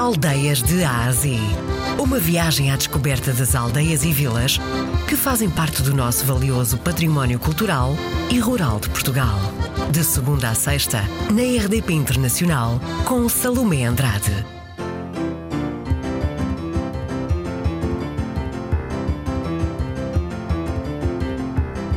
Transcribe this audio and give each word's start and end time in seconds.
Aldeias 0.00 0.62
de 0.62 0.82
Ásia. 0.82 1.38
Uma 1.98 2.18
viagem 2.18 2.70
à 2.70 2.76
descoberta 2.76 3.34
das 3.34 3.54
aldeias 3.54 4.02
e 4.02 4.10
vilas 4.10 4.58
que 5.06 5.14
fazem 5.14 5.50
parte 5.50 5.82
do 5.82 5.94
nosso 5.94 6.24
valioso 6.24 6.78
património 6.78 7.38
cultural 7.38 7.94
e 8.30 8.38
rural 8.38 8.80
de 8.80 8.88
Portugal. 8.88 9.38
De 9.92 10.02
segunda 10.02 10.48
a 10.48 10.54
sexta, 10.54 11.02
na 11.30 11.42
RDP 11.42 11.92
Internacional, 11.92 12.80
com 13.04 13.28
Salomé 13.28 13.84
Andrade. 13.84 14.32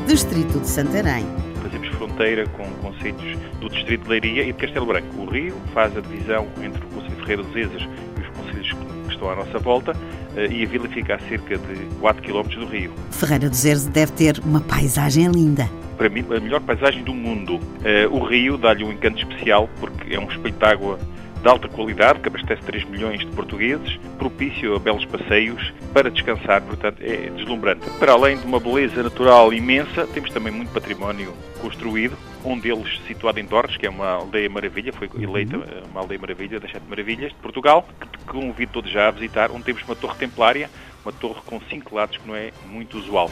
Distrito 0.05 0.59
de 0.59 0.67
Santarém. 0.67 1.25
Fazemos 1.61 1.87
fronteira 1.87 2.45
com 2.49 2.65
conceitos 2.81 3.37
do 3.61 3.69
Distrito 3.69 4.03
de 4.03 4.09
Leiria 4.09 4.43
e 4.43 4.47
de 4.47 4.59
Castelo 4.59 4.87
Branco. 4.87 5.21
O 5.21 5.25
rio 5.25 5.55
faz 5.73 5.95
a 5.95 6.01
divisão 6.01 6.49
entre 6.61 6.83
o 6.85 7.02
Dos 7.25 7.55
Ezes 7.55 7.87
e 8.17 8.21
os 8.21 8.27
conselhos 8.37 8.71
que 9.07 9.13
estão 9.13 9.29
à 9.29 9.35
nossa 9.35 9.57
volta 9.59 9.95
eh, 10.35 10.47
e 10.51 10.63
a 10.63 10.67
vila 10.67 10.87
fica 10.89 11.15
a 11.15 11.19
cerca 11.19 11.57
de 11.57 11.75
4 11.99 12.21
km 12.21 12.47
do 12.59 12.65
rio. 12.65 12.91
Ferreira 13.11 13.49
do 13.49 13.55
Zerze 13.55 13.89
deve 13.89 14.11
ter 14.11 14.39
uma 14.45 14.59
paisagem 14.61 15.27
linda. 15.27 15.69
Para 15.97 16.09
mim, 16.09 16.25
a 16.35 16.39
melhor 16.39 16.59
paisagem 16.61 17.03
do 17.03 17.13
mundo. 17.13 17.59
Eh, 17.83 18.07
O 18.11 18.19
rio 18.23 18.57
dá-lhe 18.57 18.83
um 18.83 18.91
encanto 18.91 19.19
especial 19.19 19.69
porque 19.79 20.13
é 20.15 20.19
um 20.19 20.27
espelho 20.27 20.55
de 20.55 20.65
água 20.65 20.99
de 21.43 21.49
alta 21.49 21.67
qualidade, 21.67 22.21
que 22.21 22.29
abastece 22.29 22.61
3 22.61 22.85
milhões 22.85 23.19
de 23.19 23.27
portugueses, 23.27 23.99
propício 24.17 24.77
a 24.77 24.79
belos 24.79 25.03
passeios 25.03 25.73
para 25.93 26.09
descansar, 26.09 26.61
portanto 26.61 27.01
é 27.01 27.29
deslumbrante. 27.31 27.85
Para 27.99 28.13
além 28.13 28.37
de 28.37 28.45
uma 28.45 28.61
beleza 28.61 29.03
natural 29.03 29.53
imensa, 29.53 30.07
temos 30.07 30.31
também 30.31 30.53
muito 30.53 30.71
património 30.71 31.33
construído, 31.61 32.17
um 32.45 32.57
deles 32.57 32.97
situado 33.07 33.41
em 33.41 33.45
Torres, 33.45 33.75
que 33.75 33.85
é 33.85 33.89
uma 33.89 34.11
aldeia 34.11 34.49
maravilha, 34.49 34.93
foi 34.93 35.09
eleita 35.21 35.57
eh, 35.57 35.83
uma 35.91 35.99
aldeia 35.99 36.19
maravilha 36.19 36.61
das 36.61 36.71
sete 36.71 36.85
maravilhas 36.87 37.31
de 37.31 37.37
Portugal, 37.39 37.85
que 37.99 38.25
convido 38.25 38.71
todos 38.71 38.89
já 38.89 39.09
a 39.09 39.11
visitar, 39.11 39.51
onde 39.51 39.63
temos 39.65 39.83
uma 39.83 39.97
torre 39.97 40.15
templária, 40.15 40.69
uma 41.03 41.11
torre 41.11 41.41
com 41.45 41.59
cinco 41.69 41.93
lados 41.93 42.15
que 42.15 42.25
não 42.25 42.35
é 42.35 42.51
muito 42.69 42.97
usual. 42.97 43.29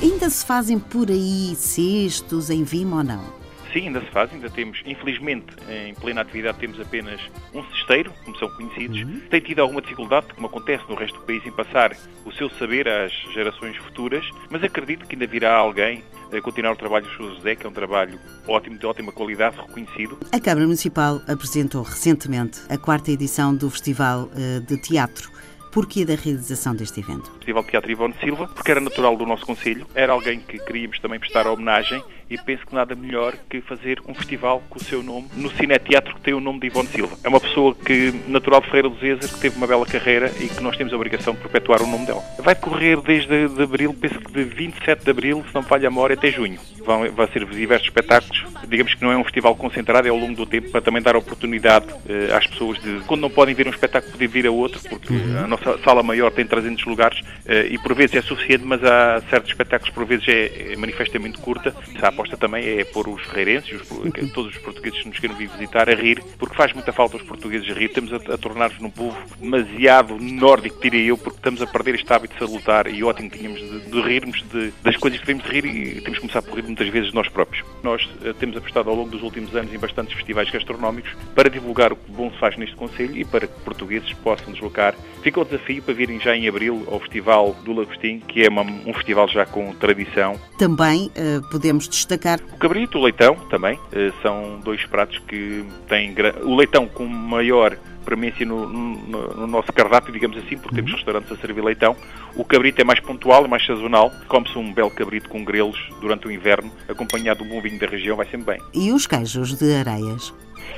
Ainda 0.00 0.30
se 0.30 0.46
fazem 0.46 0.78
por 0.78 1.10
aí 1.10 1.56
cestos 1.56 2.50
em 2.50 2.62
Vima 2.62 2.98
ou 2.98 3.04
não? 3.04 3.39
Sim, 3.72 3.86
ainda 3.86 4.00
se 4.00 4.10
faz, 4.10 4.32
ainda 4.32 4.50
temos, 4.50 4.82
infelizmente, 4.84 5.46
em 5.68 5.94
plena 5.94 6.22
atividade 6.22 6.58
temos 6.58 6.80
apenas 6.80 7.20
um 7.54 7.62
cesteiro, 7.70 8.12
como 8.24 8.36
são 8.38 8.48
conhecidos. 8.50 9.06
Tem 9.28 9.40
tido 9.40 9.60
alguma 9.60 9.80
dificuldade, 9.80 10.26
como 10.34 10.46
acontece 10.46 10.84
no 10.88 10.94
resto 10.94 11.18
do 11.20 11.26
país, 11.26 11.44
em 11.46 11.52
passar 11.52 11.96
o 12.24 12.32
seu 12.32 12.50
saber 12.50 12.88
às 12.88 13.12
gerações 13.32 13.76
futuras, 13.76 14.28
mas 14.50 14.62
acredito 14.62 15.06
que 15.06 15.14
ainda 15.14 15.26
virá 15.26 15.54
alguém 15.54 16.02
a 16.36 16.40
continuar 16.40 16.72
o 16.72 16.76
trabalho 16.76 17.06
do 17.06 17.12
Sr. 17.12 17.34
José, 17.36 17.56
que 17.56 17.66
é 17.66 17.68
um 17.68 17.72
trabalho 17.72 18.18
ótimo, 18.46 18.78
de 18.78 18.86
ótima 18.86 19.12
qualidade, 19.12 19.56
reconhecido. 19.56 20.18
A 20.32 20.40
Câmara 20.40 20.64
Municipal 20.64 21.20
apresentou 21.26 21.82
recentemente 21.82 22.60
a 22.68 22.78
quarta 22.78 23.10
edição 23.10 23.54
do 23.54 23.68
Festival 23.70 24.30
eh, 24.36 24.60
de 24.60 24.80
Teatro. 24.80 25.30
Porquê 25.72 26.04
da 26.04 26.16
realização 26.16 26.74
deste 26.74 26.98
evento? 26.98 27.30
Festival 27.32 27.62
de 27.62 27.70
Teatro 27.70 27.90
Ivone 27.92 28.14
Silva, 28.20 28.48
porque 28.48 28.70
era 28.70 28.80
natural 28.80 29.16
do 29.16 29.24
nosso 29.24 29.46
Conselho, 29.46 29.86
era 29.94 30.12
alguém 30.12 30.40
que 30.40 30.58
queríamos 30.58 30.98
também 30.98 31.20
prestar 31.20 31.46
homenagem 31.46 32.02
e 32.30 32.38
penso 32.38 32.64
que 32.64 32.74
nada 32.74 32.94
melhor 32.94 33.34
que 33.48 33.60
fazer 33.60 34.00
um 34.06 34.14
festival 34.14 34.62
com 34.70 34.78
o 34.78 34.82
seu 34.82 35.02
nome 35.02 35.26
no 35.34 35.50
Cineteatro 35.50 36.14
que 36.14 36.20
tem 36.20 36.32
o 36.32 36.40
nome 36.40 36.60
de 36.60 36.68
Ivone 36.68 36.88
Silva. 36.88 37.16
É 37.24 37.28
uma 37.28 37.40
pessoa 37.40 37.74
que, 37.74 38.14
natural 38.28 38.60
de 38.60 38.66
Ferreira 38.66 38.88
dos 38.88 39.02
Ezes, 39.02 39.32
que 39.32 39.40
teve 39.40 39.56
uma 39.56 39.66
bela 39.66 39.84
carreira 39.84 40.30
e 40.40 40.48
que 40.48 40.62
nós 40.62 40.76
temos 40.76 40.92
a 40.92 40.96
obrigação 40.96 41.34
de 41.34 41.40
perpetuar 41.40 41.82
o 41.82 41.86
nome 41.86 42.06
dela. 42.06 42.22
Vai 42.38 42.54
decorrer 42.54 43.00
desde 43.00 43.48
de 43.48 43.62
abril, 43.62 43.92
penso 44.00 44.20
que 44.20 44.32
de 44.32 44.44
27 44.44 45.04
de 45.04 45.10
abril, 45.10 45.44
se 45.48 45.54
não 45.54 45.62
falha 45.62 45.88
a 45.88 45.90
memória, 45.90 46.14
até 46.14 46.30
junho. 46.30 46.58
Vão, 46.84 47.10
vai 47.10 47.26
ser 47.32 47.44
diversos 47.46 47.88
espetáculos. 47.88 48.44
Digamos 48.68 48.94
que 48.94 49.02
não 49.02 49.10
é 49.10 49.16
um 49.16 49.24
festival 49.24 49.56
concentrado, 49.56 50.06
é 50.06 50.10
ao 50.10 50.16
longo 50.16 50.34
do 50.34 50.46
tempo, 50.46 50.70
para 50.70 50.80
também 50.80 51.02
dar 51.02 51.16
oportunidade 51.16 51.86
eh, 52.08 52.32
às 52.32 52.46
pessoas 52.46 52.80
de, 52.80 53.00
quando 53.06 53.20
não 53.20 53.30
podem 53.30 53.54
ver 53.54 53.66
um 53.66 53.70
espetáculo, 53.70 54.12
poder 54.12 54.28
vir 54.28 54.46
a 54.46 54.50
outro, 54.50 54.80
porque 54.88 55.12
a 55.12 55.46
nossa 55.46 55.78
sala 55.78 56.02
maior 56.02 56.30
tem 56.30 56.46
300 56.46 56.84
lugares 56.86 57.20
eh, 57.46 57.68
e 57.70 57.78
por 57.78 57.94
vezes 57.94 58.16
é 58.16 58.22
suficiente, 58.22 58.64
mas 58.64 58.82
há 58.84 59.20
certos 59.28 59.50
espetáculos 59.50 59.92
por 59.92 60.04
vezes 60.04 60.28
é, 60.28 60.72
é 60.72 60.76
manifestamente 60.76 61.38
curta. 61.38 61.74
A 62.00 62.12
aposta 62.20 62.36
também 62.36 62.78
é 62.78 62.84
pôr 62.84 63.08
os 63.08 63.22
ferreirenses, 63.22 63.80
os, 63.80 64.32
todos 64.32 64.54
os 64.54 64.58
portugueses 64.62 65.00
que 65.02 65.08
nos 65.08 65.18
queiram 65.18 65.36
vir 65.36 65.48
visitar, 65.48 65.88
a 65.88 65.94
rir, 65.94 66.22
porque 66.38 66.54
faz 66.54 66.72
muita 66.72 66.92
falta 66.92 67.16
os 67.16 67.22
portugueses 67.22 67.68
a 67.70 67.74
rir. 67.74 67.86
Estamos 67.86 68.12
a, 68.12 68.16
a 68.16 68.38
tornar-nos 68.38 68.78
num 68.80 68.90
povo 68.90 69.16
demasiado 69.40 70.16
nórdico, 70.18 70.80
diria 70.82 71.06
eu, 71.08 71.18
porque 71.18 71.38
estamos 71.38 71.60
a 71.62 71.66
perder 71.66 71.94
este 71.96 72.12
hábito 72.12 72.34
salutar 72.38 72.86
e 72.86 73.02
ótimo 73.02 73.30
tínhamos 73.30 73.58
de, 73.60 73.80
de 73.90 74.00
rirmos 74.02 74.42
de, 74.52 74.72
das 74.82 74.96
coisas 74.96 75.18
que 75.20 75.26
devemos 75.26 75.50
rir 75.50 75.64
e 75.64 76.00
temos 76.02 76.18
que 76.18 76.20
começar 76.20 76.42
por 76.42 76.54
rir 76.56 76.62
muitas 76.64 76.88
vezes 76.88 77.08
de 77.08 77.14
nós 77.14 77.28
próprios. 77.28 77.64
Nós 77.82 78.08
eh, 78.22 78.32
temos 78.38 78.56
apostado 78.56 78.90
ao 78.90 78.96
longo 78.96 79.10
dos 79.10 79.22
últimos 79.22 79.54
anos 79.56 79.72
em 79.72 79.78
bastantes 79.78 80.14
festivais 80.14 80.50
gastronómicos 80.50 81.10
para 81.34 81.48
divulgar 81.48 81.92
o 81.92 81.96
que 81.96 82.10
bom 82.12 82.30
se 82.30 82.38
faz 82.38 82.56
neste 82.56 82.76
Conselho 82.76 83.16
e 83.16 83.24
para 83.24 83.46
que 83.46 83.60
portugueses 83.60 84.12
possam 84.14 84.52
deslocar. 84.52 84.94
Fica 85.22 85.40
o 85.40 85.44
desafio 85.44 85.82
para 85.82 85.94
virem 85.94 86.20
já 86.20 86.36
em 86.36 86.48
abril 86.48 86.86
ao 86.90 87.00
Festival 87.00 87.54
do 87.64 87.72
Lagostim, 87.72 88.20
que 88.20 88.42
é 88.44 88.48
uma- 88.48 88.62
um 88.62 88.92
festival 88.94 89.28
já 89.28 89.44
com 89.46 89.72
tradição. 89.74 90.38
Também 90.58 91.10
eh, 91.14 91.40
podemos 91.50 91.88
destacar 91.88 92.09
O 92.52 92.56
cabrito, 92.56 92.98
o 92.98 93.02
leitão 93.02 93.34
também, 93.48 93.78
eh, 93.92 94.12
são 94.22 94.60
dois 94.62 94.84
pratos 94.86 95.18
que 95.26 95.64
têm 95.88 96.14
o 96.42 96.54
leitão 96.54 96.86
com 96.86 97.06
maior 97.06 97.76
premência 98.04 98.44
no, 98.46 98.68
no- 98.68 99.28
no 99.34 99.46
nosso 99.46 99.72
cardápio, 99.72 100.12
digamos 100.12 100.36
assim, 100.38 100.56
porque 100.56 100.76
temos 100.76 100.92
restaurantes 100.92 101.30
a 101.32 101.36
servir 101.36 101.62
leitão. 101.62 101.96
O 102.34 102.44
cabrito 102.44 102.80
é 102.80 102.84
mais 102.84 103.00
pontual, 103.00 103.44
é 103.44 103.48
mais 103.48 103.64
sazonal. 103.64 104.10
Come-se 104.28 104.56
um 104.58 104.72
belo 104.72 104.90
cabrito 104.90 105.28
com 105.28 105.44
grelos 105.44 105.78
durante 106.00 106.26
o 106.26 106.30
inverno, 106.30 106.70
acompanhado 106.88 107.42
de 107.42 107.48
um 107.50 107.54
bom 107.54 107.60
vinho 107.60 107.78
da 107.78 107.86
região, 107.86 108.16
vai 108.16 108.26
sempre 108.26 108.56
bem. 108.56 108.60
e 108.74 108.92
os 108.92 109.06
queijos 109.06 109.56
de 109.58 109.74
areias. 109.74 110.32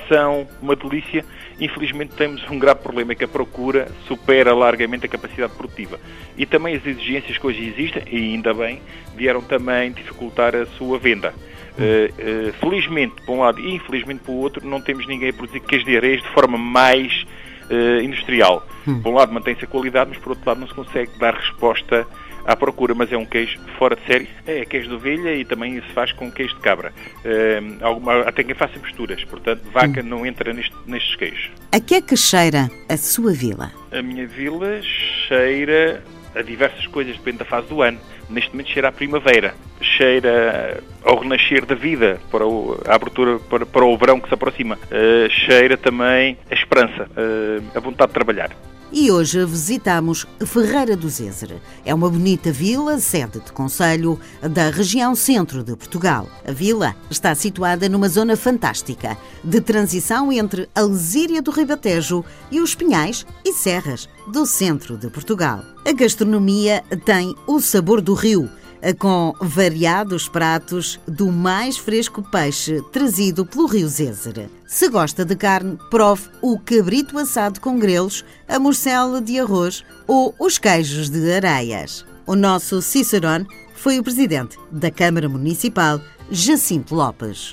São 0.08 0.46
uma 0.60 0.74
delícia. 0.76 1.24
Infelizmente 1.60 2.14
temos 2.14 2.42
um 2.50 2.58
grave 2.58 2.80
problema 2.80 3.12
é 3.12 3.14
que 3.14 3.24
a 3.24 3.28
procura 3.28 3.88
supera 4.06 4.54
largamente 4.54 5.06
a 5.06 5.08
capacidade 5.08 5.52
produtiva. 5.54 5.98
E 6.36 6.44
também 6.46 6.74
as 6.76 6.84
exigências 6.86 7.38
que 7.38 7.46
hoje 7.46 7.64
existem, 7.68 8.02
e 8.10 8.34
ainda 8.34 8.52
bem, 8.52 8.80
vieram 9.16 9.40
também 9.42 9.92
dificultar 9.92 10.54
a 10.56 10.66
sua 10.66 10.98
venda. 10.98 11.34
Eh, 11.78 12.10
eh, 12.18 12.52
felizmente, 12.60 13.14
por 13.26 13.32
um 13.36 13.40
lado, 13.40 13.58
e 13.60 13.74
infelizmente, 13.74 14.20
por 14.24 14.32
outro, 14.32 14.66
não 14.66 14.80
temos 14.80 15.06
ninguém 15.06 15.30
a 15.30 15.32
produzir 15.32 15.60
queijo 15.60 15.84
de 15.86 15.96
areias 15.96 16.22
de 16.22 16.28
forma 16.30 16.58
mais 16.58 17.24
eh, 17.70 18.02
industrial. 18.02 18.66
Por 19.02 19.10
um 19.10 19.14
lado, 19.14 19.32
mantém-se 19.32 19.64
a 19.64 19.68
qualidade, 19.68 20.10
mas 20.10 20.18
por 20.18 20.30
outro 20.30 20.44
lado, 20.46 20.60
não 20.60 20.66
se 20.68 20.74
consegue 20.74 21.10
dar 21.18 21.34
resposta 21.34 22.06
à 22.44 22.56
procura, 22.56 22.92
mas 22.94 23.12
é 23.12 23.16
um 23.16 23.24
queijo 23.24 23.58
fora 23.78 23.94
de 23.94 24.04
série. 24.04 24.28
É 24.46 24.64
queijo 24.64 24.88
de 24.88 24.94
ovelha 24.96 25.32
e 25.34 25.44
também 25.44 25.80
se 25.80 25.88
faz 25.94 26.10
com 26.12 26.30
queijo 26.30 26.54
de 26.56 26.60
cabra. 26.60 26.92
Eh, 27.24 27.62
alguma, 27.80 28.20
até 28.22 28.42
quem 28.42 28.54
faça 28.54 28.78
misturas, 28.80 29.22
portanto, 29.24 29.62
vaca 29.72 30.02
não 30.02 30.26
entra 30.26 30.52
neste- 30.52 30.74
nestes 30.86 31.14
queijos. 31.16 31.50
A 31.70 31.78
que 31.80 31.94
é 31.94 32.00
que 32.02 32.16
cheira 32.16 32.68
a 32.88 32.96
sua 32.96 33.32
vila? 33.32 33.70
A 33.92 34.02
minha 34.02 34.26
vila 34.26 34.80
cheira 35.28 36.02
a 36.34 36.42
diversas 36.42 36.86
coisas, 36.86 37.16
depende 37.16 37.38
da 37.38 37.44
fase 37.44 37.68
do 37.68 37.82
ano. 37.82 37.98
Neste 38.30 38.50
momento 38.52 38.70
cheira 38.70 38.88
à 38.88 38.92
primavera, 38.92 39.54
cheira 39.80 40.82
ao 41.04 41.18
renascer 41.18 41.64
da 41.66 41.74
vida, 41.74 42.18
para 42.30 42.46
o- 42.46 42.80
a 42.86 42.94
abertura 42.94 43.38
para, 43.38 43.66
para 43.66 43.84
o 43.84 43.96
verão 43.96 44.20
que 44.20 44.28
se 44.28 44.34
aproxima. 44.34 44.78
Eh, 44.90 45.28
cheira 45.30 45.76
também 45.76 46.36
a 46.50 46.54
esperança, 46.54 47.08
eh, 47.16 47.60
a 47.74 47.80
vontade 47.80 48.08
de 48.10 48.14
trabalhar. 48.14 48.50
E 48.94 49.10
hoje 49.10 49.42
visitamos 49.46 50.26
Ferreira 50.44 50.94
do 50.94 51.08
Zézer. 51.08 51.62
É 51.82 51.94
uma 51.94 52.10
bonita 52.10 52.52
vila, 52.52 53.00
sede 53.00 53.40
de 53.40 53.50
conselho 53.50 54.20
da 54.50 54.68
região 54.68 55.14
centro 55.14 55.64
de 55.64 55.74
Portugal. 55.74 56.28
A 56.46 56.52
vila 56.52 56.94
está 57.08 57.34
situada 57.34 57.88
numa 57.88 58.06
zona 58.06 58.36
fantástica, 58.36 59.16
de 59.42 59.62
transição 59.62 60.30
entre 60.30 60.68
a 60.74 60.82
Lesíria 60.82 61.40
do 61.40 61.50
Ribatejo 61.50 62.22
e 62.50 62.60
os 62.60 62.74
Pinhais 62.74 63.24
e 63.42 63.54
Serras 63.54 64.10
do 64.30 64.44
centro 64.44 64.98
de 64.98 65.08
Portugal. 65.08 65.64
A 65.86 65.92
gastronomia 65.92 66.84
tem 67.06 67.34
o 67.46 67.62
sabor 67.62 68.02
do 68.02 68.12
rio, 68.12 68.50
com 68.98 69.34
variados 69.40 70.28
pratos 70.28 70.98
do 71.06 71.30
mais 71.30 71.78
fresco 71.78 72.22
peixe 72.22 72.82
trazido 72.90 73.46
pelo 73.46 73.66
rio 73.66 73.88
Zézer. 73.88 74.48
Se 74.66 74.88
gosta 74.88 75.24
de 75.24 75.36
carne, 75.36 75.78
prove 75.90 76.24
o 76.40 76.58
cabrito 76.58 77.18
assado 77.18 77.60
com 77.60 77.78
grelos, 77.78 78.24
a 78.48 78.58
morcela 78.58 79.20
de 79.20 79.38
arroz 79.38 79.84
ou 80.06 80.34
os 80.38 80.58
queijos 80.58 81.08
de 81.08 81.32
areias. 81.32 82.04
O 82.26 82.34
nosso 82.34 82.82
Cicerone 82.82 83.46
foi 83.74 83.98
o 83.98 84.02
presidente 84.02 84.58
da 84.70 84.90
Câmara 84.90 85.28
Municipal, 85.28 86.00
Jacinto 86.30 86.94
Lopes. 86.94 87.52